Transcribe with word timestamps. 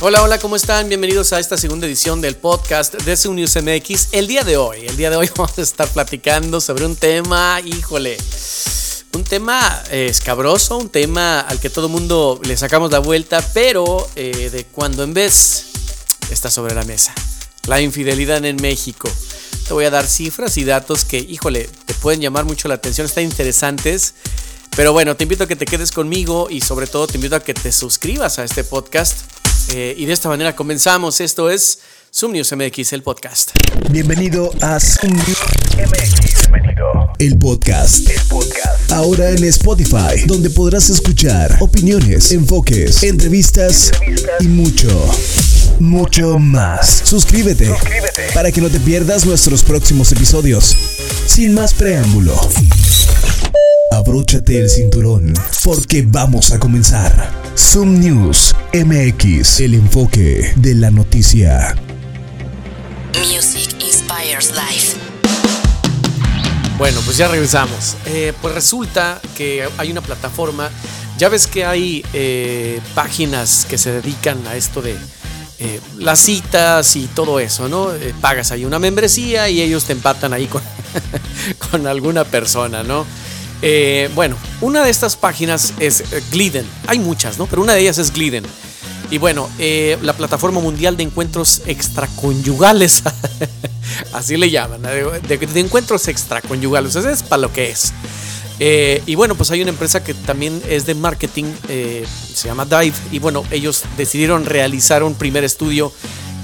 Hola, 0.00 0.22
hola, 0.22 0.38
¿cómo 0.38 0.54
están? 0.54 0.88
Bienvenidos 0.88 1.32
a 1.32 1.40
esta 1.40 1.56
segunda 1.56 1.84
edición 1.84 2.20
del 2.20 2.36
podcast 2.36 2.94
de 3.02 3.16
Zoom 3.16 3.34
News 3.34 3.56
MX. 3.56 4.10
El 4.12 4.28
día 4.28 4.44
de 4.44 4.56
hoy, 4.56 4.86
el 4.86 4.96
día 4.96 5.10
de 5.10 5.16
hoy 5.16 5.28
vamos 5.36 5.58
a 5.58 5.62
estar 5.62 5.88
platicando 5.88 6.60
sobre 6.60 6.86
un 6.86 6.94
tema, 6.94 7.60
híjole, 7.64 8.16
un 9.14 9.24
tema 9.24 9.82
eh, 9.90 10.06
escabroso, 10.08 10.78
un 10.78 10.88
tema 10.88 11.40
al 11.40 11.58
que 11.58 11.68
todo 11.68 11.88
mundo 11.88 12.40
le 12.44 12.56
sacamos 12.56 12.92
la 12.92 13.00
vuelta, 13.00 13.44
pero 13.52 14.08
eh, 14.14 14.50
de 14.52 14.66
cuando 14.66 15.02
en 15.02 15.14
vez 15.14 15.66
está 16.30 16.48
sobre 16.48 16.76
la 16.76 16.84
mesa. 16.84 17.12
La 17.66 17.80
infidelidad 17.80 18.44
en 18.44 18.54
México. 18.62 19.10
Te 19.66 19.74
voy 19.74 19.84
a 19.84 19.90
dar 19.90 20.06
cifras 20.06 20.56
y 20.58 20.64
datos 20.64 21.04
que, 21.04 21.18
híjole, 21.18 21.68
te 21.86 21.94
pueden 21.94 22.20
llamar 22.20 22.44
mucho 22.44 22.68
la 22.68 22.74
atención, 22.74 23.04
están 23.04 23.24
interesantes. 23.24 24.14
Pero 24.76 24.92
bueno, 24.92 25.16
te 25.16 25.24
invito 25.24 25.42
a 25.42 25.48
que 25.48 25.56
te 25.56 25.64
quedes 25.64 25.90
conmigo 25.90 26.46
y 26.48 26.60
sobre 26.60 26.86
todo 26.86 27.08
te 27.08 27.16
invito 27.16 27.34
a 27.34 27.40
que 27.40 27.52
te 27.52 27.72
suscribas 27.72 28.38
a 28.38 28.44
este 28.44 28.62
podcast 28.62 29.22
eh, 29.74 29.94
y 29.96 30.06
de 30.06 30.12
esta 30.12 30.28
manera 30.28 30.54
comenzamos. 30.54 31.20
Esto 31.20 31.50
es 31.50 31.80
Zoom 32.14 32.32
News 32.32 32.52
MX, 32.52 32.92
el 32.92 33.02
podcast. 33.02 33.50
Bienvenido 33.90 34.50
a 34.60 34.78
Zoom 34.80 35.12
News 35.14 35.38
MX. 35.76 36.48
Bienvenido. 36.50 37.12
El 37.18 37.38
podcast. 37.38 38.08
El 38.08 38.20
podcast. 38.28 38.92
Ahora 38.92 39.30
en 39.30 39.44
Spotify, 39.44 40.24
donde 40.26 40.50
podrás 40.50 40.88
escuchar 40.90 41.56
opiniones, 41.60 42.32
enfoques, 42.32 43.02
entrevistas, 43.02 43.92
y 44.40 44.48
mucho, 44.48 44.88
mucho 45.78 46.38
más. 46.38 47.02
Suscríbete, 47.04 47.66
Suscríbete 47.66 48.32
para 48.34 48.50
que 48.50 48.60
no 48.60 48.70
te 48.70 48.80
pierdas 48.80 49.26
nuestros 49.26 49.62
próximos 49.62 50.10
episodios. 50.12 50.74
Sin 51.26 51.54
más 51.54 51.74
preámbulo. 51.74 52.34
Abróchate 53.92 54.60
el 54.60 54.70
cinturón, 54.70 55.34
porque 55.64 56.04
vamos 56.06 56.52
a 56.52 56.58
comenzar. 56.58 57.47
Zoom 57.58 57.98
News 57.98 58.54
MX, 58.72 59.58
el 59.58 59.74
enfoque 59.74 60.52
de 60.54 60.76
la 60.76 60.92
noticia. 60.92 61.74
Music 63.16 63.74
Inspires 63.80 64.52
Life. 64.52 64.96
Bueno, 66.78 67.00
pues 67.04 67.16
ya 67.16 67.26
regresamos. 67.26 67.96
Eh, 68.06 68.32
pues 68.40 68.54
resulta 68.54 69.20
que 69.36 69.68
hay 69.76 69.90
una 69.90 70.02
plataforma. 70.02 70.70
Ya 71.18 71.28
ves 71.28 71.48
que 71.48 71.64
hay 71.64 72.04
eh, 72.12 72.80
páginas 72.94 73.66
que 73.68 73.76
se 73.76 73.90
dedican 73.90 74.46
a 74.46 74.54
esto 74.54 74.80
de 74.80 74.96
eh, 75.58 75.80
las 75.96 76.20
citas 76.20 76.94
y 76.94 77.08
todo 77.08 77.40
eso, 77.40 77.68
¿no? 77.68 77.90
pagas 78.20 78.52
ahí 78.52 78.64
una 78.64 78.78
membresía 78.78 79.48
y 79.48 79.60
ellos 79.62 79.84
te 79.84 79.94
empatan 79.94 80.32
ahí 80.32 80.46
con, 80.46 80.62
con 81.70 81.88
alguna 81.88 82.22
persona, 82.22 82.84
¿no? 82.84 83.04
Eh, 83.62 84.08
bueno, 84.14 84.36
una 84.60 84.84
de 84.84 84.90
estas 84.90 85.16
páginas 85.16 85.74
es 85.80 86.00
eh, 86.12 86.22
Gliden. 86.30 86.66
Hay 86.86 86.98
muchas, 86.98 87.38
¿no? 87.38 87.46
Pero 87.46 87.62
una 87.62 87.74
de 87.74 87.80
ellas 87.80 87.98
es 87.98 88.12
Gliden. 88.12 88.44
Y 89.10 89.18
bueno, 89.18 89.48
eh, 89.58 89.96
la 90.02 90.12
plataforma 90.12 90.60
mundial 90.60 90.96
de 90.96 91.02
encuentros 91.02 91.62
extraconyugales, 91.66 93.02
así 94.12 94.36
le 94.36 94.50
llaman, 94.50 94.82
de, 94.82 95.38
encuentros 95.54 96.08
extraconyugales, 96.08 96.92
sea, 96.92 97.10
es 97.10 97.22
para 97.22 97.42
lo 97.42 97.52
que 97.52 97.70
es. 97.70 97.94
y 99.06 99.14
bueno, 99.14 99.34
pues 99.34 99.50
hay 99.50 99.62
una 99.62 99.70
empresa 99.70 100.04
que 100.04 100.12
también 100.12 100.60
es 100.68 100.84
de 100.84 100.94
marketing, 100.94 101.46
se 101.66 102.48
llama 102.48 102.66
Dive, 102.66 102.94
y 103.10 103.18
bueno, 103.18 103.44
ellos 103.50 103.84
decidieron 103.96 104.44
realizar 104.44 105.02
un 105.02 105.14
primer 105.14 105.42
estudio 105.42 105.90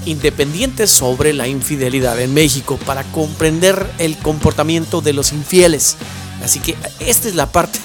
independiente 0.05 0.87
sobre 0.87 1.33
la 1.33 1.47
infidelidad 1.47 2.19
en 2.19 2.33
México 2.33 2.79
para 2.85 3.03
comprender 3.11 3.87
el 3.99 4.17
comportamiento 4.17 5.01
de 5.01 5.13
los 5.13 5.33
infieles. 5.33 5.97
Así 6.45 6.59
que 6.59 6.75
esta 6.99 7.27
es 7.27 7.33
la 7.33 7.47
parte. 7.47 7.79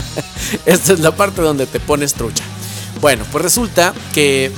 esta 0.66 0.94
es 0.94 1.00
la 1.00 1.14
parte 1.14 1.42
donde 1.42 1.66
te 1.66 1.78
pones 1.80 2.14
trucha. 2.14 2.42
Bueno, 3.02 3.24
pues 3.30 3.44
resulta 3.44 3.92
que 4.14 4.50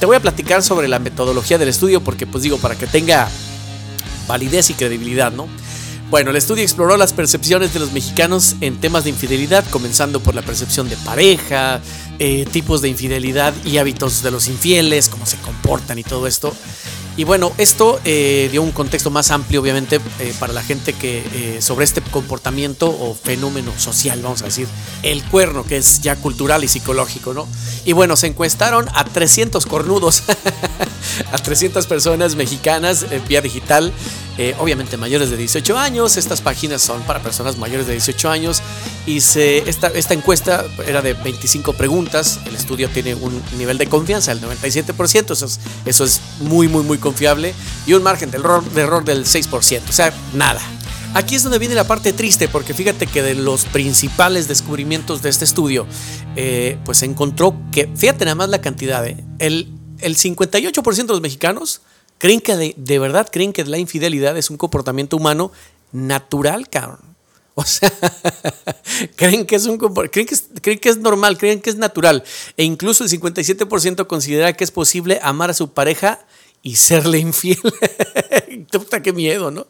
te 0.00 0.06
voy 0.06 0.16
a 0.16 0.20
platicar 0.20 0.60
sobre 0.64 0.88
la 0.88 0.98
metodología 0.98 1.56
del 1.56 1.68
estudio 1.68 2.02
porque 2.02 2.26
pues 2.26 2.42
digo, 2.42 2.58
para 2.58 2.74
que 2.76 2.88
tenga 2.88 3.28
validez 4.26 4.70
y 4.70 4.74
credibilidad, 4.74 5.30
¿no? 5.30 5.46
Bueno, 6.10 6.30
el 6.30 6.36
estudio 6.36 6.64
exploró 6.64 6.96
las 6.96 7.12
percepciones 7.12 7.72
de 7.72 7.78
los 7.78 7.92
mexicanos 7.92 8.56
en 8.60 8.80
temas 8.80 9.04
de 9.04 9.10
infidelidad, 9.10 9.64
comenzando 9.70 10.18
por 10.18 10.34
la 10.34 10.42
percepción 10.42 10.88
de 10.88 10.96
pareja, 10.96 11.80
eh, 12.18 12.46
tipos 12.50 12.82
de 12.82 12.88
infidelidad 12.88 13.54
y 13.64 13.78
hábitos 13.78 14.20
de 14.24 14.32
los 14.32 14.48
infieles, 14.48 15.08
cómo 15.08 15.24
se 15.24 15.36
comportan 15.36 16.00
y 16.00 16.02
todo 16.02 16.26
esto. 16.26 16.52
Y 17.16 17.22
bueno, 17.22 17.52
esto 17.58 18.00
eh, 18.04 18.48
dio 18.50 18.60
un 18.60 18.72
contexto 18.72 19.10
más 19.12 19.30
amplio, 19.30 19.60
obviamente, 19.60 20.00
eh, 20.18 20.34
para 20.40 20.52
la 20.52 20.64
gente 20.64 20.94
que 20.94 21.58
sobre 21.60 21.84
este 21.84 22.00
comportamiento 22.00 22.88
o 22.88 23.14
fenómeno 23.14 23.72
social, 23.78 24.20
vamos 24.20 24.42
a 24.42 24.46
decir, 24.46 24.66
el 25.04 25.22
cuerno, 25.22 25.64
que 25.64 25.76
es 25.76 26.00
ya 26.00 26.16
cultural 26.16 26.64
y 26.64 26.68
psicológico, 26.68 27.34
¿no? 27.34 27.46
Y 27.84 27.92
bueno, 27.92 28.16
se 28.16 28.26
encuestaron 28.26 28.88
a 28.94 29.04
300 29.04 29.64
cornudos, 29.66 30.24
a 31.32 31.38
300 31.38 31.86
personas 31.86 32.34
mexicanas 32.34 33.06
vía 33.28 33.42
digital, 33.42 33.92
obviamente 34.58 34.96
mayores 34.96 35.30
de 35.30 35.36
18 35.36 35.78
años. 35.78 36.16
Estas 36.16 36.40
páginas 36.40 36.82
son 36.82 37.02
para 37.02 37.22
personas 37.22 37.58
mayores 37.58 37.86
de 37.86 37.92
18 37.92 38.30
años 38.30 38.62
y 39.06 39.18
esta, 39.18 39.88
esta 39.88 40.14
encuesta 40.14 40.64
era 40.86 41.02
de 41.02 41.14
25 41.14 41.74
preguntas. 41.74 42.40
El 42.46 42.54
estudio 42.54 42.88
tiene 42.88 43.14
un 43.14 43.42
nivel 43.58 43.78
de 43.78 43.86
confianza 43.86 44.34
del 44.34 44.42
97%, 44.42 45.32
eso 45.32 45.46
es, 45.46 45.60
eso 45.84 46.04
es 46.04 46.20
muy, 46.40 46.68
muy, 46.68 46.82
muy 46.82 46.98
confiable 46.98 47.54
y 47.86 47.92
un 47.94 48.02
margen 48.02 48.30
de 48.30 48.38
error, 48.38 48.64
de 48.70 48.80
error 48.82 49.04
del 49.04 49.24
6%, 49.24 49.82
o 49.88 49.92
sea, 49.92 50.12
nada. 50.34 50.60
Aquí 51.12 51.34
es 51.34 51.42
donde 51.42 51.58
viene 51.58 51.74
la 51.74 51.84
parte 51.84 52.12
triste, 52.12 52.46
porque 52.46 52.72
fíjate 52.72 53.08
que 53.08 53.22
de 53.22 53.34
los 53.34 53.64
principales 53.64 54.46
descubrimientos 54.46 55.22
de 55.22 55.30
este 55.30 55.44
estudio, 55.44 55.86
eh, 56.36 56.78
pues 56.84 57.02
encontró 57.02 57.56
que, 57.72 57.90
fíjate 57.96 58.24
nada 58.24 58.36
más 58.36 58.48
la 58.48 58.60
cantidad, 58.60 59.04
eh, 59.04 59.16
el, 59.40 59.72
el 59.98 60.16
58% 60.16 60.94
de 60.94 61.12
los 61.12 61.20
mexicanos 61.20 61.80
creen 62.20 62.40
que 62.40 62.54
de, 62.54 62.74
de, 62.76 62.98
verdad 62.98 63.28
creen 63.32 63.52
que 63.52 63.64
la 63.64 63.78
infidelidad 63.78 64.36
es 64.36 64.50
un 64.50 64.58
comportamiento 64.58 65.16
humano 65.16 65.50
natural, 65.90 66.68
cabrón. 66.68 67.00
O 67.56 67.64
sea, 67.64 67.92
creen 69.16 69.44
que 69.44 69.56
es 69.56 69.66
un 69.66 69.76
creen 69.76 70.26
que 70.26 70.34
es, 70.34 70.44
creen 70.62 70.78
que 70.78 70.88
es 70.88 70.98
normal, 70.98 71.36
creen 71.36 71.60
que 71.60 71.68
es 71.68 71.76
natural. 71.76 72.22
E 72.56 72.64
incluso 72.64 73.04
el 73.04 73.10
57% 73.10 74.06
considera 74.06 74.52
que 74.54 74.64
es 74.64 74.70
posible 74.70 75.18
amar 75.22 75.50
a 75.50 75.54
su 75.54 75.72
pareja 75.72 76.24
y 76.62 76.76
serle 76.76 77.18
infiel. 77.18 77.60
Puta, 78.72 79.02
qué 79.02 79.12
miedo, 79.12 79.50
¿no? 79.50 79.66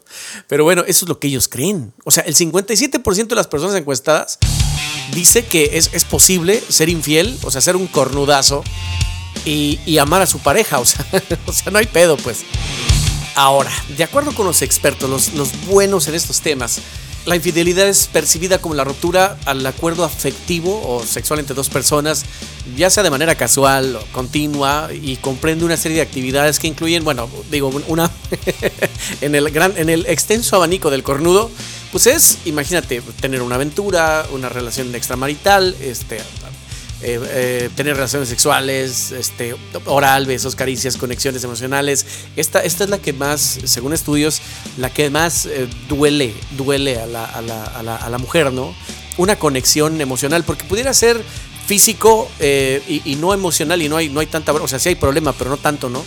Pero 0.47 0.63
bueno, 0.63 0.83
eso 0.87 1.05
es 1.05 1.09
lo 1.09 1.19
que 1.19 1.27
ellos 1.27 1.49
creen. 1.49 1.91
O 2.05 2.11
sea, 2.11 2.23
el 2.23 2.35
57% 2.35 3.27
de 3.27 3.35
las 3.35 3.47
personas 3.47 3.75
encuestadas 3.75 4.37
dice 5.13 5.43
que 5.43 5.71
es, 5.73 5.89
es, 5.91 6.05
posible 6.05 6.61
ser 6.69 6.87
infiel, 6.87 7.37
o 7.43 7.51
sea, 7.51 7.59
ser 7.59 7.75
un 7.75 7.87
cornudazo 7.87 8.63
y, 9.45 9.97
amar 9.97 10.21
a 10.21 10.27
su 10.27 10.39
pareja. 10.39 10.79
O 10.79 10.85
sea, 10.85 11.05
o 11.45 11.53
sea, 11.53 11.71
no 11.71 11.79
hay 11.79 11.87
pedo, 11.87 12.17
pues. 12.17 12.39
Ahora, 13.35 13.71
de 13.97 14.03
acuerdo 14.03 14.33
con 14.33 14.45
los 14.45 14.61
expertos, 14.61 15.09
los, 15.09 15.33
los 15.33 15.51
buenos 15.67 16.07
en 16.07 16.15
estos 16.15 16.41
temas, 16.41 16.81
la 17.25 17.35
infidelidad 17.35 17.87
es 17.87 18.07
percibida 18.07 18.57
como 18.57 18.73
la 18.73 18.83
ruptura 18.83 19.37
al 19.45 19.63
acuerdo 19.65 20.03
afectivo 20.03 20.81
o 20.87 21.05
sexual 21.05 21.39
entre 21.39 21.55
dos 21.55 21.69
personas, 21.69 22.25
ya 22.75 22.89
sea 22.89 23.03
de 23.03 23.11
manera 23.11 23.35
casual 23.35 23.95
o 23.95 24.05
continua, 24.11 24.89
y 24.91 25.17
comprende 25.17 25.63
una 25.63 25.77
serie 25.77 25.97
de 25.97 26.01
actividades 26.01 26.57
que 26.59 26.67
incluyen, 26.67 27.03
bueno, 27.03 27.29
digo, 27.51 27.69
una 27.87 28.09
en 29.21 29.35
el 29.35 29.51
gran, 29.51 29.77
en 29.77 29.89
el 29.89 30.07
extenso 30.07 30.55
abanico 30.55 30.89
del 30.89 31.03
cornudo, 31.03 31.51
pues 31.91 32.07
es, 32.07 32.39
imagínate, 32.45 33.01
tener 33.19 33.43
una 33.43 33.55
aventura, 33.55 34.25
una 34.31 34.49
relación 34.49 34.93
extramarital, 34.95 35.75
este, 35.79 36.21
eh, 37.03 37.19
eh, 37.31 37.69
tener 37.75 37.95
relaciones 37.95 38.29
sexuales, 38.29 39.11
este, 39.11 39.55
oral, 39.85 40.27
besos, 40.27 40.55
caricias, 40.55 40.97
conexiones 40.97 41.43
emocionales. 41.43 42.05
Esta, 42.35 42.59
esta 42.59 42.83
es 42.83 42.91
la 42.91 42.99
que 42.99 43.11
más, 43.11 43.59
según 43.63 43.93
estudios, 43.93 44.39
la 44.77 44.91
que 44.91 45.09
más 45.09 45.47
eh, 45.47 45.67
duele, 45.89 46.33
duele 46.51 46.99
a 46.99 47.07
la, 47.07 47.25
a, 47.25 47.41
la, 47.41 47.63
a, 47.63 47.81
la, 47.81 47.95
a 47.95 48.09
la, 48.09 48.17
mujer, 48.19 48.53
¿no? 48.53 48.75
Una 49.17 49.35
conexión 49.37 49.99
emocional, 49.99 50.43
porque 50.43 50.63
pudiera 50.65 50.93
ser 50.93 51.19
físico 51.65 52.29
y, 52.39 53.01
y, 53.05 53.15
no 53.15 53.33
emocional 53.33 53.81
y 53.81 53.87
no 53.87 53.97
hay, 53.97 54.09
no 54.09 54.19
hay 54.19 54.27
tanta, 54.27 54.51
o 54.51 54.67
sea, 54.67 54.77
sí 54.77 54.89
hay 54.89 54.95
problema, 54.95 55.33
pero 55.33 55.49
no 55.49 55.57
tanto, 55.57 55.89
¿no? 55.89 56.03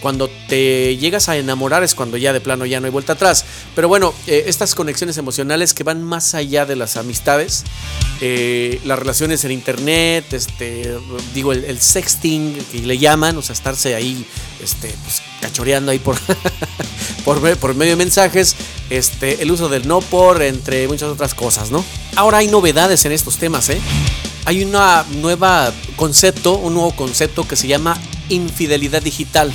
Cuando 0.00 0.28
te 0.48 0.96
llegas 0.96 1.28
a 1.28 1.36
enamorar 1.36 1.82
es 1.82 1.94
cuando 1.94 2.16
ya 2.16 2.32
de 2.32 2.40
plano 2.40 2.66
ya 2.66 2.80
no 2.80 2.86
hay 2.86 2.92
vuelta 2.92 3.14
atrás. 3.14 3.44
Pero 3.74 3.88
bueno, 3.88 4.14
eh, 4.26 4.44
estas 4.46 4.74
conexiones 4.74 5.18
emocionales 5.18 5.74
que 5.74 5.82
van 5.82 6.02
más 6.02 6.34
allá 6.34 6.64
de 6.64 6.76
las 6.76 6.96
amistades, 6.96 7.64
eh, 8.20 8.80
las 8.84 8.98
relaciones 8.98 9.44
en 9.44 9.50
internet, 9.50 10.32
este, 10.32 10.96
digo, 11.34 11.52
el, 11.52 11.80
sexting 11.80 12.56
que 12.70 12.78
le 12.78 12.98
llaman, 12.98 13.36
o 13.36 13.42
sea, 13.42 13.52
estarse 13.52 13.94
ahí 13.94 14.24
este, 14.62 14.94
pues, 15.02 15.22
cachoreando 15.40 15.90
ahí 15.90 15.98
por, 15.98 16.16
por, 17.24 17.74
medio 17.74 17.92
de 17.92 17.96
mensajes, 17.96 18.54
este, 18.90 19.42
el 19.42 19.50
uso 19.50 19.68
del 19.68 19.88
no 19.88 20.00
por, 20.00 20.42
entre 20.42 20.86
muchas 20.86 21.08
otras 21.08 21.34
cosas, 21.34 21.70
¿no? 21.70 21.84
Ahora 22.14 22.38
hay 22.38 22.46
novedades 22.46 23.04
en 23.04 23.12
estos 23.12 23.38
temas, 23.38 23.68
¿eh? 23.70 23.80
Hay 24.44 24.62
una 24.62 25.04
nueva 25.16 25.72
concepto, 25.96 26.56
un 26.56 26.74
nuevo 26.74 26.94
concepto 26.94 27.48
que 27.48 27.56
se 27.56 27.66
llama 27.66 27.98
infidelidad 28.28 29.02
digital. 29.02 29.50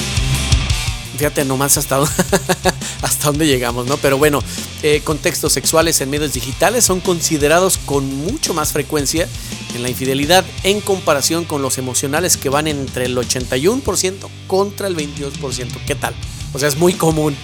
Fíjate 1.17 1.43
nomás 1.45 1.77
hasta 1.77 1.99
hasta 3.01 3.25
dónde 3.25 3.47
llegamos, 3.47 3.87
¿no? 3.87 3.97
Pero 3.97 4.17
bueno, 4.17 4.41
eh, 4.83 5.01
contextos 5.03 5.53
sexuales 5.53 5.99
en 6.01 6.09
medios 6.09 6.33
digitales 6.33 6.85
son 6.85 7.01
considerados 7.01 7.77
con 7.77 8.05
mucho 8.15 8.53
más 8.53 8.71
frecuencia 8.71 9.27
en 9.75 9.83
la 9.83 9.89
infidelidad 9.89 10.45
en 10.63 10.81
comparación 10.81 11.45
con 11.45 11.61
los 11.61 11.77
emocionales 11.77 12.37
que 12.37 12.49
van 12.49 12.67
entre 12.67 13.05
el 13.05 13.17
81% 13.17 14.27
contra 14.47 14.87
el 14.87 14.95
22%. 14.95 15.67
¿Qué 15.85 15.95
tal? 15.95 16.13
O 16.53 16.59
sea, 16.59 16.67
es 16.67 16.77
muy 16.77 16.93
común. 16.93 17.35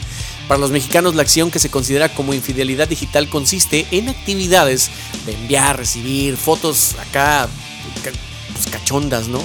Para 0.47 0.59
los 0.59 0.71
mexicanos 0.71 1.15
la 1.15 1.23
acción 1.23 1.49
que 1.49 1.59
se 1.59 1.69
considera 1.69 2.09
como 2.09 2.33
infidelidad 2.33 2.87
digital 2.87 3.29
consiste 3.29 3.87
en 3.91 4.09
actividades 4.09 4.91
de 5.25 5.33
enviar, 5.33 5.77
recibir 5.77 6.37
fotos 6.37 6.95
acá 6.99 7.47
pues, 8.53 8.67
cachondas, 8.67 9.27
¿no? 9.27 9.41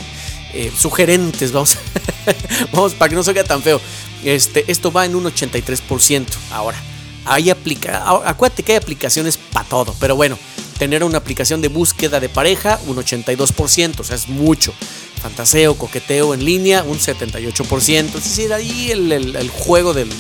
Eh, 0.53 0.73
sugerentes, 0.77 1.53
vamos, 1.53 1.77
vamos, 2.73 2.95
para 2.95 3.09
que 3.09 3.15
no 3.15 3.23
se 3.23 3.33
vea 3.33 3.45
tan 3.45 3.63
feo. 3.63 3.81
Este, 4.25 4.65
esto 4.71 4.91
va 4.91 5.05
en 5.05 5.15
un 5.15 5.25
83%. 5.25 6.27
Ahora, 6.51 6.79
hay 7.25 7.51
aplica, 7.51 8.05
acuérdate 8.25 8.63
que 8.63 8.73
hay 8.73 8.79
aplicaciones 8.79 9.37
para 9.37 9.69
todo, 9.69 9.95
pero 10.01 10.17
bueno, 10.17 10.39
tener 10.79 11.05
una 11.05 11.19
aplicación 11.19 11.61
de 11.61 11.69
búsqueda 11.69 12.19
de 12.19 12.29
pareja, 12.29 12.81
un 12.87 12.97
82%, 12.97 14.01
o 14.01 14.05
sea, 14.05 14.17
es 14.17 14.29
mucho 14.29 14.75
fantaseo, 15.21 15.77
coqueteo 15.77 16.35
en 16.35 16.45
línea, 16.45 16.83
un 16.83 16.99
78%. 16.99 18.07
Es 18.07 18.13
decir, 18.13 18.53
ahí 18.53 18.91
el, 18.91 19.51
juego 19.51 19.93
del, 19.93 20.11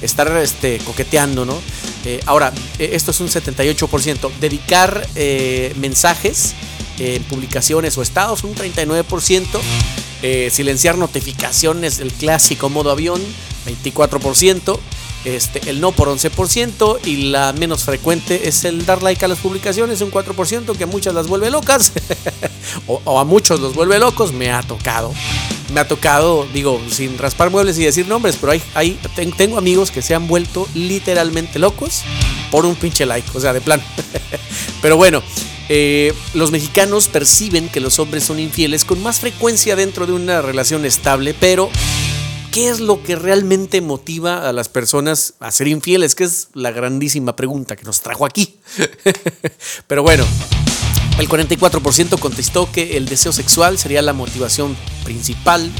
estar 0.00 0.36
este, 0.36 0.78
coqueteando, 0.78 1.44
¿no? 1.44 1.60
Eh, 2.04 2.20
ahora, 2.26 2.52
eh, 2.78 2.90
esto 2.92 3.10
es 3.10 3.20
un 3.20 3.28
78%. 3.28 4.30
Dedicar 4.40 5.06
mensajes 5.76 6.54
publicaciones 7.28 7.96
o 7.98 8.02
estados, 8.02 8.44
un 8.44 8.54
39%. 8.54 9.60
silenciar 10.50 10.98
notificaciones, 10.98 11.98
el 11.98 12.12
clásico 12.12 12.68
modo 12.68 12.90
avión, 12.90 13.20
24%. 13.66 14.78
Este, 15.24 15.70
el 15.70 15.80
no 15.80 15.92
por 15.92 16.08
11% 16.08 16.98
y 17.04 17.30
la 17.30 17.52
menos 17.52 17.84
frecuente 17.84 18.48
es 18.48 18.64
el 18.64 18.84
dar 18.84 19.04
like 19.04 19.24
a 19.24 19.28
las 19.28 19.38
publicaciones, 19.38 20.00
un 20.00 20.10
4% 20.10 20.76
que 20.76 20.82
a 20.82 20.86
muchas 20.88 21.14
las 21.14 21.28
vuelve 21.28 21.48
locas 21.48 21.92
o, 22.88 23.20
a 23.20 23.24
muchos 23.24 23.60
los 23.60 23.74
vuelve 23.74 24.00
locos, 24.00 24.32
me 24.32 24.50
ha 24.50 24.62
tocado. 24.62 25.12
Me 25.72 25.80
ha 25.80 25.86
tocado, 25.86 26.46
digo, 26.52 26.80
sin 26.90 27.16
raspar 27.18 27.50
muebles 27.50 27.78
y 27.78 27.84
decir 27.84 28.06
nombres, 28.08 28.36
pero 28.40 28.52
hay, 28.52 28.62
hay, 28.74 28.98
tengo 29.36 29.58
amigos 29.58 29.92
que 29.92 30.02
se 30.02 30.14
han 30.14 30.26
vuelto 30.26 30.68
literalmente 30.74 31.60
locos 31.60 32.02
por 32.50 32.66
un 32.66 32.74
pinche 32.74 33.06
like, 33.06 33.30
o 33.32 33.40
sea, 33.40 33.52
de 33.52 33.60
plan. 33.60 33.80
pero 34.82 34.96
bueno, 34.96 35.22
eh, 35.68 36.12
los 36.34 36.50
mexicanos 36.50 37.08
perciben 37.08 37.68
que 37.68 37.80
los 37.80 37.98
hombres 37.98 38.24
son 38.24 38.38
infieles 38.38 38.84
con 38.84 39.02
más 39.02 39.20
frecuencia 39.20 39.76
dentro 39.76 40.06
de 40.06 40.12
una 40.12 40.42
relación 40.42 40.84
estable, 40.84 41.34
pero 41.38 41.70
¿Qué 42.52 42.68
es 42.68 42.80
lo 42.80 43.02
que 43.02 43.16
realmente 43.16 43.80
motiva 43.80 44.46
a 44.46 44.52
las 44.52 44.68
personas 44.68 45.32
a 45.40 45.50
ser 45.50 45.68
infieles? 45.68 46.14
Que 46.14 46.24
es 46.24 46.48
la 46.52 46.70
grandísima 46.70 47.34
pregunta 47.34 47.76
que 47.76 47.84
nos 47.84 48.02
trajo 48.02 48.26
aquí. 48.26 48.56
Pero 49.86 50.02
bueno, 50.02 50.26
el 51.18 51.30
44% 51.30 52.18
contestó 52.18 52.70
que 52.70 52.98
el 52.98 53.06
deseo 53.06 53.32
sexual 53.32 53.78
sería 53.78 54.02
la 54.02 54.12
motivación 54.12 54.76
principal 55.02 55.70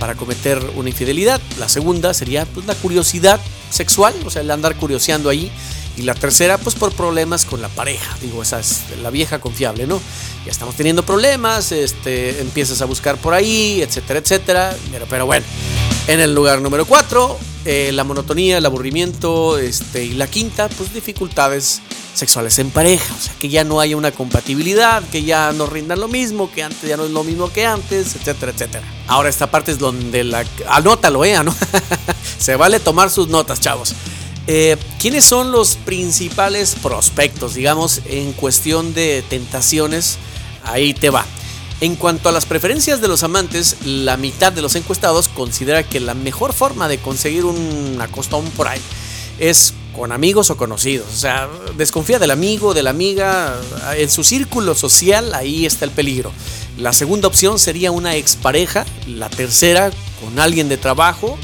para 0.00 0.14
cometer 0.14 0.58
una 0.76 0.88
infidelidad. 0.88 1.38
La 1.58 1.68
segunda 1.68 2.14
sería 2.14 2.46
pues, 2.46 2.64
la 2.64 2.74
curiosidad 2.76 3.38
sexual, 3.68 4.14
o 4.24 4.30
sea, 4.30 4.40
el 4.40 4.50
andar 4.50 4.76
curioseando 4.76 5.28
ahí. 5.28 5.52
Y 5.96 6.02
la 6.02 6.14
tercera, 6.14 6.58
pues 6.58 6.74
por 6.74 6.92
problemas 6.92 7.44
con 7.44 7.62
la 7.62 7.68
pareja. 7.68 8.16
Digo, 8.20 8.42
esa 8.42 8.60
es 8.60 8.82
la 9.02 9.10
vieja 9.10 9.40
confiable, 9.40 9.86
¿no? 9.86 10.00
Ya 10.44 10.52
estamos 10.52 10.74
teniendo 10.74 11.04
problemas, 11.04 11.72
este, 11.72 12.40
empiezas 12.40 12.82
a 12.82 12.84
buscar 12.84 13.16
por 13.16 13.32
ahí, 13.32 13.80
etcétera, 13.82 14.20
etcétera. 14.20 14.76
Pero, 14.92 15.06
pero 15.08 15.26
bueno, 15.26 15.46
en 16.06 16.20
el 16.20 16.34
lugar 16.34 16.60
número 16.60 16.84
4, 16.84 17.38
eh, 17.64 17.90
la 17.92 18.04
monotonía, 18.04 18.58
el 18.58 18.66
aburrimiento, 18.66 19.58
este, 19.58 20.04
y 20.04 20.10
la 20.12 20.28
quinta, 20.28 20.68
pues 20.68 20.94
dificultades 20.94 21.80
sexuales 22.14 22.58
en 22.58 22.70
pareja, 22.70 23.12
o 23.12 23.20
sea, 23.20 23.32
que 23.38 23.48
ya 23.48 23.64
no 23.64 23.80
haya 23.80 23.96
una 23.96 24.12
compatibilidad, 24.12 25.02
que 25.10 25.24
ya 25.24 25.52
no 25.52 25.66
rindan 25.66 26.00
lo 26.00 26.08
mismo, 26.08 26.50
que 26.50 26.62
antes 26.62 26.88
ya 26.88 26.96
no 26.96 27.04
es 27.04 27.10
lo 27.10 27.24
mismo 27.24 27.52
que 27.52 27.66
antes, 27.66 28.14
etcétera, 28.14 28.52
etcétera. 28.52 28.86
Ahora 29.08 29.28
esta 29.28 29.50
parte 29.50 29.72
es 29.72 29.78
donde 29.78 30.24
la... 30.24 30.44
Anótalo, 30.68 31.24
eh, 31.24 31.42
¿no? 31.42 31.54
Se 32.38 32.56
vale 32.56 32.80
tomar 32.80 33.10
sus 33.10 33.28
notas, 33.28 33.60
chavos. 33.60 33.94
Eh, 34.46 34.76
¿Quiénes 35.00 35.24
son 35.24 35.50
los 35.50 35.76
principales 35.76 36.76
prospectos, 36.80 37.54
digamos, 37.54 38.02
en 38.06 38.32
cuestión 38.32 38.94
de 38.94 39.24
tentaciones? 39.28 40.18
Ahí 40.62 40.94
te 40.94 41.10
va. 41.10 41.24
En 41.80 41.96
cuanto 41.96 42.28
a 42.28 42.32
las 42.32 42.46
preferencias 42.46 43.00
de 43.00 43.08
los 43.08 43.22
amantes, 43.22 43.76
la 43.84 44.16
mitad 44.16 44.52
de 44.52 44.62
los 44.62 44.76
encuestados 44.76 45.28
considera 45.28 45.82
que 45.82 46.00
la 46.00 46.14
mejor 46.14 46.52
forma 46.52 46.88
de 46.88 46.98
conseguir 46.98 47.44
un 47.44 47.98
acostón 48.00 48.46
por 48.50 48.68
ahí 48.68 48.80
es 49.38 49.74
con 49.94 50.12
amigos 50.12 50.50
o 50.50 50.56
conocidos. 50.56 51.08
O 51.12 51.16
sea, 51.16 51.48
desconfía 51.76 52.18
del 52.18 52.30
amigo, 52.30 52.72
de 52.72 52.82
la 52.82 52.90
amiga, 52.90 53.54
en 53.96 54.10
su 54.10 54.24
círculo 54.24 54.74
social, 54.74 55.34
ahí 55.34 55.66
está 55.66 55.84
el 55.84 55.90
peligro. 55.90 56.32
La 56.78 56.92
segunda 56.92 57.28
opción 57.28 57.58
sería 57.58 57.90
una 57.90 58.16
expareja, 58.16 58.86
la 59.06 59.28
tercera 59.28 59.90
con 60.22 60.38
alguien 60.38 60.68
de 60.68 60.76
trabajo, 60.76 61.38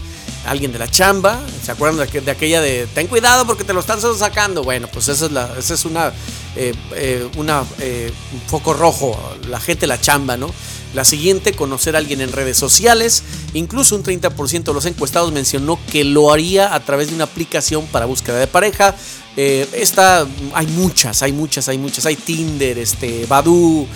alguien 0.47 0.73
de 0.73 0.79
la 0.79 0.89
chamba. 0.89 1.41
¿Se 1.63 1.73
acuerdan 1.73 2.07
de, 2.07 2.31
aquella 2.31 2.61
de 2.61 2.87
ten 2.95 3.07
cuidado 3.07 3.47
porque 3.47 3.65
te 3.65 3.73
lo 3.73 3.81
están 3.81 4.01
sacando? 4.01 4.63
Bueno, 4.63 4.89
pues 4.93 5.09
esa 5.09 5.27
es, 5.27 5.33
la, 5.33 5.51
esa 5.59 5.75
es 5.75 5.85
una 5.85 6.13
eh, 6.55 6.75
eh, 6.95 7.27
una, 7.39 7.65
eh, 7.81 8.13
un 8.35 8.41
foco 8.43 8.75
rojo, 8.75 9.19
la 9.49 9.59
gente 9.59 9.87
la 9.87 9.99
chamba, 9.99 10.37
¿no? 10.37 10.53
La 10.93 11.03
siguiente, 11.03 11.55
conocer 11.55 11.95
a 11.97 11.99
alguien 11.99 12.21
en 12.21 12.31
redes 12.31 12.59
sociales. 12.59 13.23
Incluso 13.55 13.97
un 13.97 14.03
30% 14.03 14.65
de 14.65 14.75
los 14.75 14.85
encuestados 14.85 15.33
mencionó 15.33 15.79
que 15.91 16.05
lo 16.05 16.31
haría 16.31 16.75
a 16.75 16.81
través 16.81 17.09
de 17.09 17.15
una 17.15 17.25
aplicación 17.25 17.87
para 17.87 18.05
búsqueda 18.05 18.39
de 18.39 18.47
pareja. 18.47 18.95
esta, 19.35 20.27
hay 20.53 20.67
muchas, 20.67 21.23
hay 21.23 21.33
muchas, 21.33 21.69
hay 21.69 21.79
muchas. 21.79 22.05
Hay 22.05 22.17
Tinder, 22.17 22.77
este, 22.77 23.25
Badu, 23.25 23.89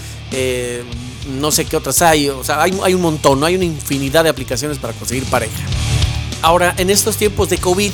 no 1.39 1.53
sé 1.53 1.67
qué 1.67 1.77
otras 1.77 2.01
hay. 2.01 2.31
O 2.31 2.43
sea, 2.43 2.63
hay, 2.63 2.73
hay 2.83 2.95
un 2.95 3.03
montón, 3.03 3.39
¿no? 3.39 3.45
Hay 3.45 3.57
una 3.57 3.67
infinidad 3.67 4.25
de 4.25 4.31
aplicaciones 4.31 4.79
para 4.79 4.95
conseguir 4.95 5.27
pareja. 5.27 5.96
Ahora, 6.43 6.75
en 6.79 6.91
estos 6.91 7.17
tiempos 7.17 7.49
de 7.49 7.59
COVID, 7.59 7.93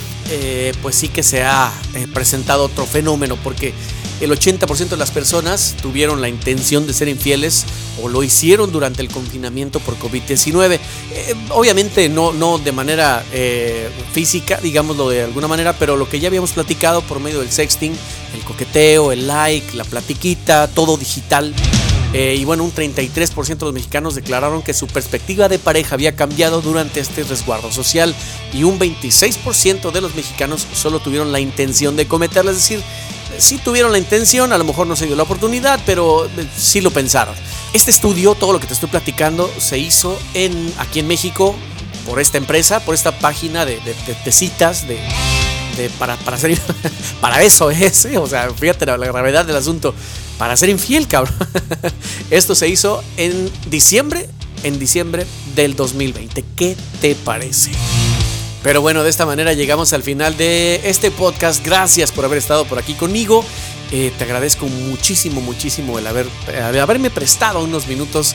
pues 0.83 0.97
sí 0.97 1.09
que 1.09 1.23
se 1.23 1.43
ha 1.43 1.73
presentado 2.13 2.65
otro 2.65 2.87
fenómeno, 2.87 3.37
porque 3.43 3.73
el 4.23 4.31
80% 4.31 4.91
de 4.91 4.97
las 4.97 5.11
personas 5.11 5.75
tuvieron 5.83 6.21
la 6.21 6.29
intención 6.29 6.87
de 6.87 6.93
ser 6.93 7.09
infieles 7.09 7.65
o 8.01 8.09
lo 8.09 8.23
hicieron 8.23 8.71
durante 8.71 9.03
el 9.03 9.09
confinamiento 9.09 9.81
por 9.81 9.99
COVID-19. 9.99 10.79
Eh, 11.13 11.35
obviamente 11.51 12.09
no, 12.09 12.33
no 12.33 12.59
de 12.59 12.71
manera 12.71 13.25
eh, 13.33 13.91
física, 14.13 14.61
digámoslo 14.63 15.09
de 15.09 15.25
alguna 15.25 15.49
manera, 15.49 15.73
pero 15.73 15.97
lo 15.97 16.09
que 16.09 16.21
ya 16.21 16.29
habíamos 16.29 16.53
platicado 16.53 17.03
por 17.03 17.19
medio 17.19 17.41
del 17.41 17.51
sexting, 17.51 17.93
el 18.35 18.45
coqueteo, 18.45 19.11
el 19.11 19.27
like, 19.27 19.77
la 19.77 19.85
platiquita, 19.85 20.69
todo 20.69 20.97
digital. 20.97 21.53
Eh, 22.13 22.37
y 22.39 22.45
bueno, 22.45 22.65
un 22.65 22.73
33% 22.73 23.57
de 23.57 23.65
los 23.65 23.73
mexicanos 23.73 24.15
declararon 24.15 24.63
que 24.63 24.75
su 24.75 24.87
perspectiva 24.87 25.49
de 25.49 25.59
pareja 25.59 25.95
había 25.95 26.15
cambiado 26.15 26.61
durante 26.61 27.01
este 27.01 27.25
resguardo 27.25 27.73
social 27.73 28.15
y 28.53 28.65
un 28.65 28.79
26% 28.79 29.93
de 29.93 30.01
los 30.03 30.15
mexicanos 30.15 30.67
solo 30.75 31.01
tuvieron 31.01 31.33
la 31.33 31.41
intención 31.41 31.97
de 31.97 32.07
cometerla, 32.07 32.51
es 32.51 32.59
decir, 32.59 32.83
sí 33.39 33.59
tuvieron 33.59 33.93
la 33.93 33.99
intención, 33.99 34.53
a 34.53 34.59
lo 34.59 34.65
mejor 34.65 34.87
no 34.87 34.95
se 34.95 35.07
dio 35.07 35.17
la 35.17 35.23
oportunidad, 35.23 35.81
pero 35.87 36.27
eh, 36.27 36.31
sí 36.57 36.83
lo 36.83 36.91
pensaron. 36.91 37.35
Este 37.73 37.91
estudio, 37.91 38.35
todo 38.35 38.53
lo 38.53 38.61
que 38.61 38.67
te 38.67 38.75
estoy 38.75 38.91
platicando, 38.91 39.51
se 39.59 39.79
hizo 39.79 40.19
en, 40.35 40.73
aquí 40.79 41.01
en 41.01 41.07
México 41.07 41.55
por 42.07 42.21
esta 42.21 42.37
empresa, 42.37 42.81
por 42.81 42.95
esta 42.95 43.19
página 43.19 43.65
de, 43.65 43.79
citas, 44.31 44.87
de, 44.87 44.99
para, 45.99 46.17
para, 46.17 46.39
ser, 46.39 46.59
para 47.21 47.43
eso 47.43 47.71
es, 47.71 48.07
o 48.17 48.27
sea, 48.27 48.51
fíjate 48.51 48.87
la, 48.87 48.97
gravedad 48.97 49.45
del 49.45 49.57
asunto, 49.57 49.95
para 50.39 50.57
ser 50.57 50.69
infiel, 50.69 51.09
cabrón. 51.09 51.35
Esto 52.31 52.55
se 52.55 52.69
hizo 52.69 53.03
en 53.17 53.51
diciembre, 53.69 54.29
en 54.63 54.79
diciembre 54.79 55.27
del 55.55 55.77
2020. 55.77 56.45
¿Qué 56.57 56.77
te 57.01 57.15
parece? 57.15 57.71
Pero 58.63 58.81
bueno, 58.81 59.03
de 59.03 59.11
esta 59.11 59.27
manera 59.27 59.53
llegamos 59.53 59.93
al 59.93 60.03
final 60.03 60.37
de 60.37 60.81
este 60.85 61.11
podcast. 61.11 61.65
Gracias 61.65 62.13
por 62.13 62.25
haber 62.25 62.39
estado 62.39 62.65
por 62.65 62.79
aquí 62.79 62.95
conmigo. 62.95 63.45
Eh, 63.91 64.13
te 64.17 64.25
agradezco 64.25 64.67
muchísimo, 64.67 65.41
muchísimo 65.41 65.99
el 65.99 66.07
haber, 66.07 66.27
haberme 66.81 67.11
prestado 67.11 67.63
unos 67.63 67.89
minutos 67.89 68.35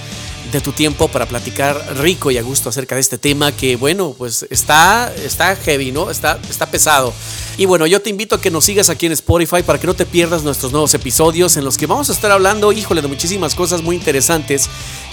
de 0.52 0.62
tu 0.62 0.72
tiempo 0.72 1.08
para 1.08 1.26
platicar 1.26 1.98
rico 1.98 2.32
y 2.32 2.38
a 2.38 2.42
gusto 2.42 2.70
acerca 2.70 2.96
de 2.96 3.02
este 3.02 3.18
tema 3.18 3.52
que, 3.52 3.76
bueno, 3.76 4.16
pues 4.18 4.46
está, 4.50 5.14
está 5.16 5.56
heavy, 5.56 5.92
¿no? 5.92 6.10
Está, 6.10 6.40
está 6.50 6.66
pesado. 6.66 7.14
Y 7.58 7.66
bueno, 7.66 7.88
yo 7.88 8.02
te 8.02 8.10
invito 8.10 8.36
a 8.36 8.42
que 8.42 8.52
nos 8.52 8.66
sigas 8.66 8.90
aquí 8.90 9.08
en 9.08 9.12
Spotify 9.14 9.64
para 9.64 9.80
que 9.80 9.88
no 9.88 9.96
te 9.96 10.06
pierdas 10.06 10.44
nuestros 10.44 10.72
nuevos 10.72 10.94
episodios 10.94 11.58
en 11.58 11.66
los 11.66 11.78
que 11.78 11.88
vamos 11.88 12.10
a 12.10 12.14
estar 12.14 12.32
hablando, 12.32 12.72
híjole, 12.72 13.02
de 13.02 13.08
muchísimas 13.08 13.56
cosas 13.56 13.82
muy 13.82 13.96
interesantes 13.96 14.70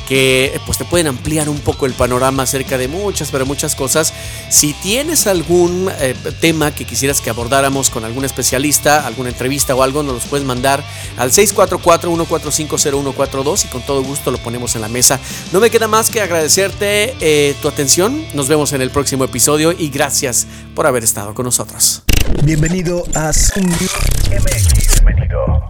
que 0.08 0.60
pues 0.66 0.78
te 0.78 0.84
pueden 0.84 1.06
ampliar 1.06 1.48
un 1.48 1.60
poco 1.60 1.86
el 1.86 1.92
panorama 1.92 2.42
acerca 2.44 2.78
de 2.78 2.88
muchas, 2.88 3.30
pero 3.30 3.46
muchas 3.46 3.74
cosas. 3.74 4.12
Si 4.50 4.72
tienes 4.74 5.26
algún 5.26 5.90
eh, 6.00 6.14
tema 6.40 6.74
que 6.74 6.84
quisieras 6.84 7.20
que 7.20 7.30
abordáramos 7.30 7.90
con 7.90 8.04
algún 8.04 8.24
especialista, 8.24 9.06
alguna 9.06 9.30
entrevista 9.30 9.74
o 9.74 9.82
algo, 9.82 10.02
nos 10.02 10.14
los 10.14 10.24
puedes 10.24 10.46
mandar 10.46 10.84
al 11.16 11.32
644-1450142 11.32 13.64
y 13.64 13.68
con 13.68 13.80
todo 13.82 14.02
gusto 14.02 14.30
lo 14.30 14.38
ponemos 14.38 14.74
en 14.74 14.82
la 14.82 14.88
mesa. 14.88 15.18
No 15.52 15.60
me 15.60 15.70
queda 15.70 15.88
más 15.88 16.10
que 16.10 16.20
agradecerte 16.20 17.16
eh, 17.20 17.54
tu 17.60 17.68
atención. 17.68 18.24
Nos 18.34 18.48
vemos 18.48 18.72
en 18.72 18.82
el 18.82 18.90
próximo 18.90 19.24
episodio 19.24 19.72
y 19.72 19.88
gracias 19.88 20.46
por 20.74 20.86
haber 20.86 21.04
estado 21.04 21.34
con 21.34 21.44
nosotros. 21.44 22.02
Bienvenido 22.42 23.04
a 23.14 23.30
MX. 23.30 24.73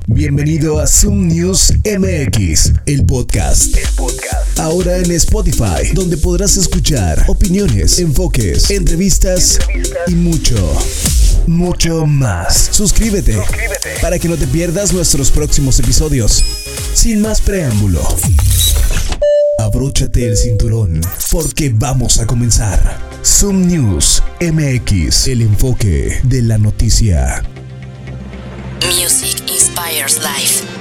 Bienvenido. 0.06 0.80
a 0.80 0.86
Zoom 0.86 1.28
News 1.28 1.72
MX, 1.84 2.72
el 2.84 3.06
podcast. 3.06 3.74
El 3.74 3.88
podcast. 3.96 4.58
Ahora 4.58 4.98
en 4.98 5.10
Spotify, 5.12 5.94
donde 5.94 6.18
podrás 6.18 6.58
escuchar 6.58 7.24
opiniones, 7.26 7.98
enfoques, 7.98 8.70
entrevistas, 8.70 9.58
y 10.06 10.14
mucho, 10.14 10.76
mucho 11.46 12.04
más. 12.04 12.68
Suscríbete, 12.70 13.32
Suscríbete 13.32 13.88
para 14.02 14.18
que 14.18 14.28
no 14.28 14.36
te 14.36 14.46
pierdas 14.46 14.92
nuestros 14.92 15.30
próximos 15.30 15.78
episodios. 15.78 16.44
Sin 16.92 17.22
más 17.22 17.40
preámbulo. 17.40 18.06
Abróchate 19.58 20.28
el 20.28 20.36
cinturón, 20.36 21.00
porque 21.30 21.72
vamos 21.74 22.18
a 22.18 22.26
comenzar. 22.26 22.98
Zoom 23.24 23.66
News 23.66 24.22
MX, 24.40 25.28
el 25.28 25.40
enfoque 25.40 26.20
de 26.24 26.42
la 26.42 26.58
noticia. 26.58 27.42
Music 29.00 29.43
inspires 29.94 30.18
life. 30.24 30.73